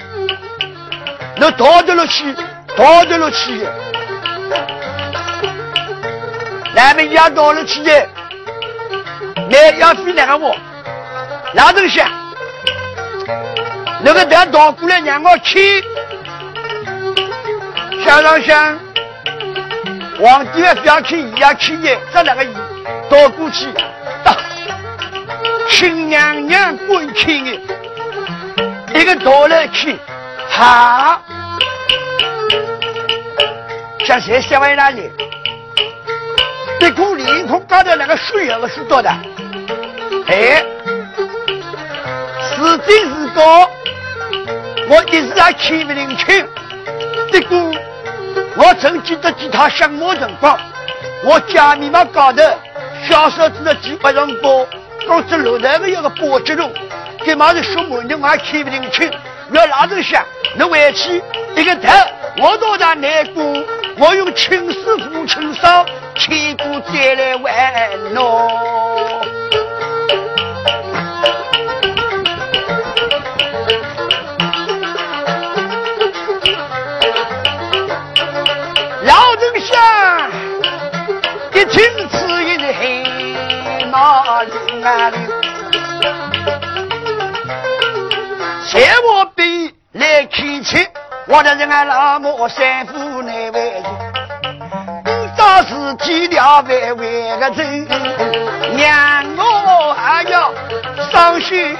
[1.36, 2.34] 那逃得了去，
[2.76, 3.66] 逃得了去。
[6.74, 8.08] 咱们要到了去的，
[9.50, 10.56] 那要飞两个我，
[11.54, 12.00] 老东西，
[14.02, 15.84] 那个等倒过来让我去，
[18.04, 18.78] 想上想，
[20.18, 22.52] 皇帝不要去，也要去的，这两个一
[23.10, 23.66] 倒过去，
[24.24, 24.34] 到
[25.68, 27.60] 亲娘娘滚去的，
[28.94, 29.98] 一个倒来去，
[30.48, 31.20] 好，
[34.04, 35.10] 向谁想为哪里？
[36.80, 39.10] 这股脸孔高头那个水有是多的，
[40.26, 40.64] 哎，
[42.66, 43.70] 是真是高，
[44.88, 46.26] 我一时还看不清楚。
[47.32, 47.74] 这股
[48.56, 50.58] 我曾记得几套相貌辰光，
[51.24, 52.42] 我家里嘛高头
[53.08, 54.66] 小时候子的几百张包，
[55.08, 56.70] 刚这楼台个有个包吉路，
[57.24, 59.04] 这嘛是说门的我还看不清楚。
[59.52, 60.22] 要老头想，
[60.54, 61.22] 你回去
[61.56, 61.88] 一个头，
[62.42, 63.64] 我到达内宫，
[63.96, 65.84] 我用青师傅清烧。
[66.16, 68.48] 千古再来玩闹，
[81.52, 85.28] 一听此言黑马铃啊铃，
[88.64, 90.86] 谢我比来看亲，
[91.26, 93.82] 我的人啊老母三夫难为
[95.36, 97.04] 到是几条外外
[97.38, 97.86] 个针，
[98.74, 100.52] 娘我还要
[101.12, 101.76] 伤心。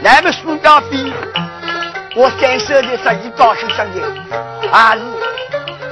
[0.00, 1.12] 那么苏家飞，
[2.16, 4.02] 我三手的十一高兴相见，
[4.72, 5.02] 还是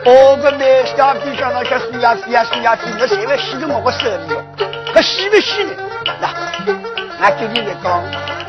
[0.04, 4.42] 我个那小飞上那些苏家飞啊苏家飞，我谁会洗都没我手里了，
[4.94, 5.72] 可洗不洗呢？
[6.20, 8.02] 那俺给你来讲，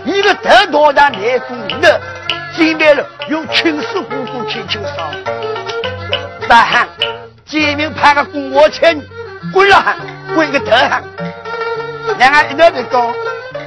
[0.06, 2.00] 一个头多大内功的，
[2.56, 5.12] 见面了用青丝糊糊轻轻烧。
[6.48, 6.88] 大汉，
[7.46, 8.98] 见面派个公我钱，
[9.54, 9.98] 滚了汉，
[10.34, 11.04] 滚个头汉。
[12.18, 13.14] 两个一道的讲，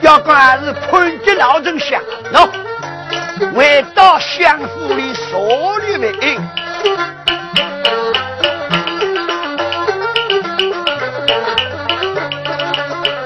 [0.00, 2.00] 要讲还是潘吉老丞相，
[2.32, 2.48] 喏，
[3.54, 6.38] 回到相府里所立为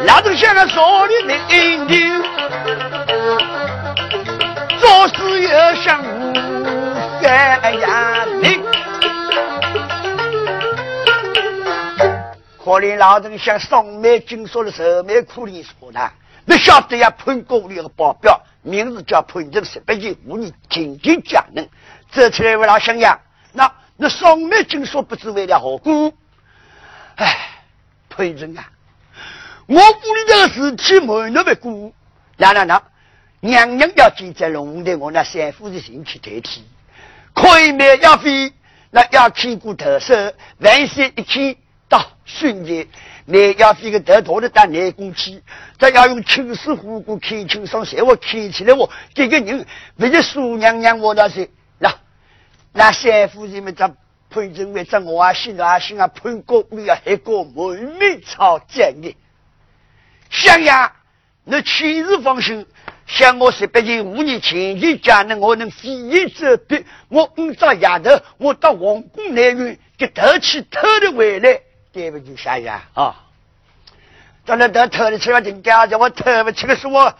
[0.08, 0.14] 印。
[0.14, 1.86] 老丞相的所立为印，
[4.80, 6.34] 做事要像无
[7.22, 8.64] 三呀命。
[12.56, 16.10] 可怜老人像上面经说的愁眉苦脸说的，
[16.46, 17.10] 你晓得呀？
[17.10, 21.68] 潘公里的保镖名字叫潘正十八斤五年进京将人，
[22.10, 23.18] 走出来为老乡呀？
[23.52, 26.14] 那那上面经说不知为了何故？
[27.16, 27.36] 哎，
[28.08, 28.64] 潘正啊，
[29.68, 31.92] 我屋里的事体没那么过。
[32.36, 32.82] 那那那，
[33.40, 36.64] 娘娘要记在龙的我那三夫的人去代替，
[37.34, 38.52] 可以没要飞，
[38.90, 41.56] 那要看过特色，万岁一看。
[41.90, 42.86] 到瞬间，
[43.24, 45.42] 你要飞个头大的到内宫去，
[45.78, 49.64] 这要用青丝虎骨开青上线，我开起来我这个人
[49.96, 51.48] 为了苏娘娘我那是
[51.78, 51.90] 那
[52.74, 53.90] 那三夫人们在
[54.28, 59.16] 潘正伟在我啊心啊心啊潘国你啊还个门面朝见的，
[60.30, 60.92] 想呀，
[61.44, 62.66] 你千日放心，
[63.06, 71.60] 像我是北京五年前一家呢，我能飞檐走壁，我五朝丫头，我到皇宫内院给偷去偷的回来，
[71.92, 73.24] 对不起，小爷啊！
[74.44, 77.14] 到那都偷的去了，人家叫我偷不起的是我，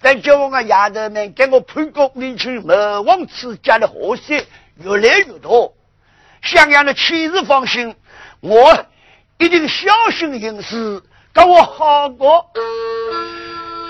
[0.00, 5.74] 但叫我个丫头们给我判个年轻莫忘此家的河水越来越多，
[6.42, 7.94] 襄阳的千事放心，
[8.40, 8.86] 我
[9.38, 11.02] 一定小心行事，
[11.32, 12.44] 跟我好过。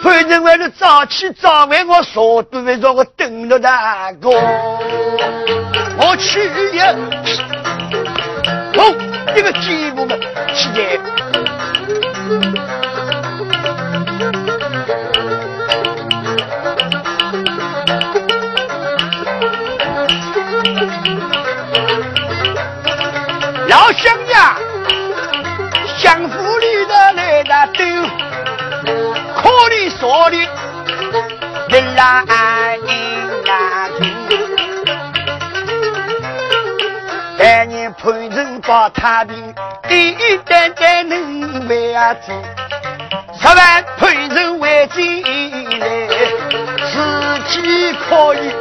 [0.02, 4.30] 反正为了早起早晚，我说都为着我等着大哥。
[6.00, 6.40] 我去
[6.72, 6.82] 也，
[8.76, 8.94] 哦，
[9.34, 10.14] 这个节目嘛，
[10.54, 10.98] 起来。
[30.08, 31.18] 可里说的
[31.68, 33.90] 人来人来
[37.38, 39.54] 百年盘城保太平，
[39.90, 42.32] 一一单单能为啊子，
[43.38, 45.22] 十万盘城为进
[45.78, 45.86] 来，
[46.86, 48.54] 自己可以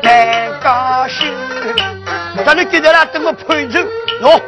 [0.00, 1.34] 蛮高兴。
[2.46, 3.84] 咱们记得了，等我盘城，
[4.22, 4.40] 喏，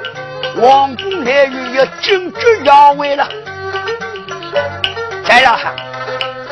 [0.60, 3.28] 皇宫内院要紧急要位了。
[5.28, 5.58] 来了，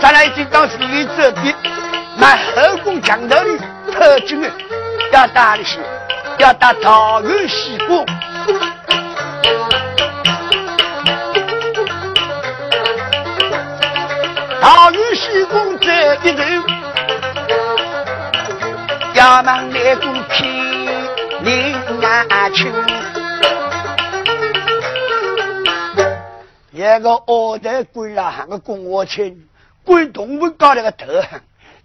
[0.05, 1.55] 咱俩已经到是于这边，
[2.18, 3.59] 买后宫墙头的
[3.90, 4.50] 特进的，
[5.11, 5.78] 要打的是
[6.36, 8.05] 要打桃园西宫。
[14.61, 16.42] 桃园西宫这一头，
[19.14, 20.46] 衙门来过偏
[21.44, 21.74] 林
[22.28, 22.70] 安青。
[26.72, 29.34] 一个二代官啦，喊个供我钱，
[29.85, 31.07] 关动物搞了个头，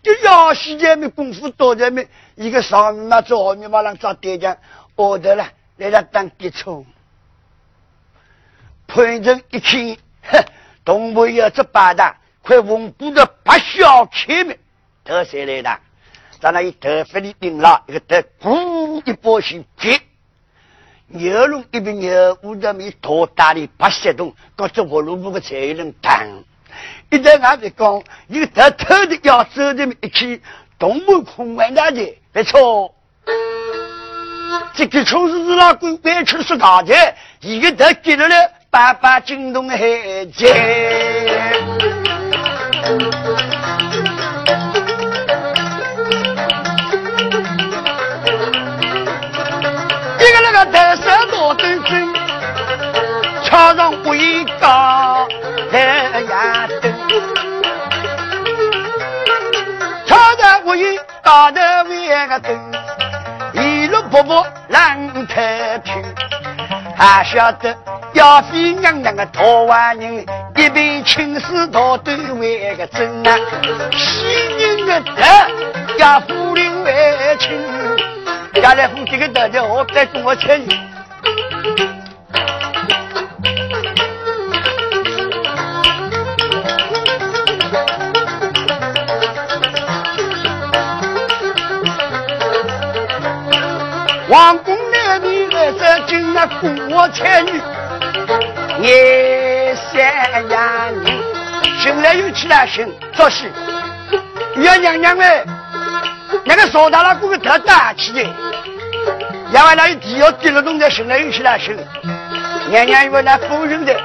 [0.01, 4.57] 就要西人民功夫多人民，一个上面做后面嘛让找爹家，
[4.95, 5.45] 二代了
[5.77, 6.85] 来了当基础。
[8.87, 10.43] 潘正一听，哼，
[10.83, 14.57] 东北要这八大，快文部的八小钱们，
[15.03, 15.79] 头谁来的？
[16.39, 19.99] 咱那一头发里顶了一个头，咕一波心急。
[21.07, 26.43] 牛龙一瓶牛，五的米多大的八十吨，搞这活路不个才能当。
[27.09, 30.41] 一在俺在讲，一个得偷的要走的一起，
[30.77, 32.93] 东门空外大的，没错。
[34.73, 36.93] 这个城市是那个别出是大的，
[37.41, 38.35] 一个得接着了，
[38.69, 39.77] 爸爸惊动海
[40.35, 41.49] 姐。
[50.71, 52.13] 得瑟多登真，
[53.45, 54.67] 桥上不一高
[61.39, 62.71] 一高的为个登，
[63.53, 66.03] 一路步步浪太平，
[66.97, 67.73] 还晓得
[68.11, 70.25] 要飞娘娘个桃花人，
[70.57, 73.37] 一杯青丝桃对为个真啊，
[73.93, 74.25] 喜
[74.57, 75.23] 人个德
[75.97, 77.57] 要夫人为亲。
[78.61, 80.61] 家来夫这个大家我再跟我签。
[94.29, 97.59] 王宫那边来这今那跟我签女，
[98.79, 101.19] 夜三呀你，
[101.79, 103.51] 醒来又起来醒，做事。
[104.55, 105.43] 月娘娘哎，
[106.45, 108.21] 那个说大了姑个头大气的。
[109.51, 111.75] 另外那一地要跌了东在醒来又起来醒，
[112.69, 113.99] 娘娘因为那夫人的，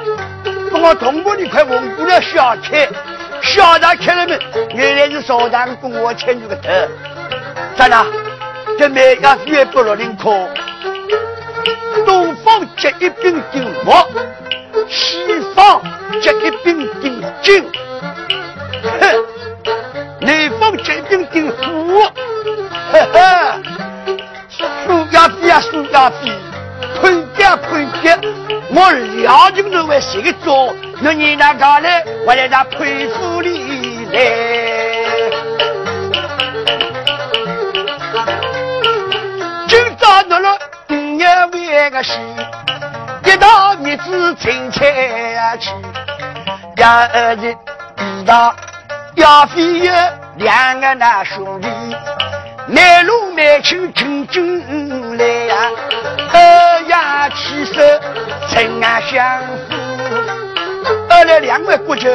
[0.72, 2.88] 跟我同过一块蒙古的小菜，
[3.42, 4.40] 小大开了门，
[4.74, 6.70] 原来是少大跟我千女的头，
[7.76, 8.06] 咋了？
[8.76, 10.48] 这梅要越不落林口，
[12.04, 13.92] 东方接一柄顶木，
[14.88, 15.80] 西方
[16.20, 17.64] 接一柄顶金，
[19.00, 19.24] 哼，
[20.20, 22.00] 南方接一柄顶虎，
[22.92, 23.62] 呵呵。
[24.86, 26.30] 苏家飞呀，苏家飞，
[27.00, 28.20] 喷点喷点，
[28.70, 30.74] 我了解那位谁做？
[31.00, 34.73] 那你那个来，我来那佩服你来。
[42.04, 42.14] 为
[43.24, 45.70] 个喜，一到日子进菜去，
[46.76, 47.56] 要日
[47.98, 48.54] 一到
[49.14, 49.92] 要飞有
[50.36, 51.68] 两个那兄弟。
[52.66, 55.54] 买路买亲亲亲来呀，
[56.32, 57.82] 二呀起手，
[58.50, 59.74] 陈啊相扶。
[61.08, 62.10] 二来两位国舅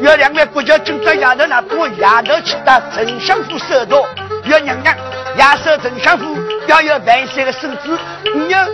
[0.00, 4.02] 月亮的不叫今朝丫头那把丫头去到丞相府收到，
[4.44, 4.96] 月娘娘
[5.36, 6.18] 亚瑟丞相
[6.72, 7.98] 要有万岁的圣旨，
[8.34, 8.66] 你要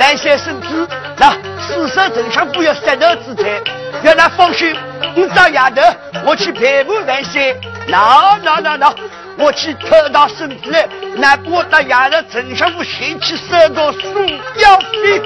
[0.00, 1.30] 万岁圣旨，那
[1.60, 3.62] 四舍丞相府要三头之财，
[4.02, 4.74] 要他放心，
[5.14, 5.80] 你找丫头，
[6.24, 7.56] 我去陪伴万岁。
[7.86, 8.92] 那那那那，
[9.38, 10.88] 我去偷到圣旨来，
[11.18, 15.22] 那我到丫头丞相府先去收到送药费。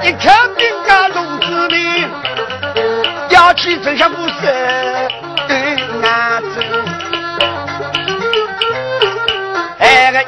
[0.00, 2.08] 一口兵家龙子命，
[3.30, 4.34] 要去丞相府守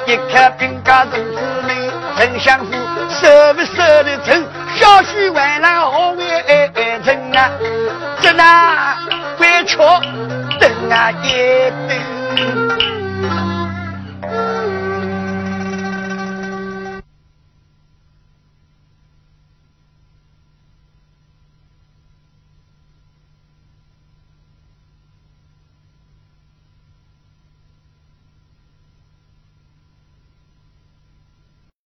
[0.07, 2.73] 一看兵家龙子命，曾相府
[3.09, 4.47] 守不舍得成？
[4.77, 7.51] 小婿为了何为成啊？
[8.21, 8.97] 这那
[9.37, 10.01] 关桥
[10.59, 12.70] 等啊也等。